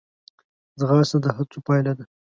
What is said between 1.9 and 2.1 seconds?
ده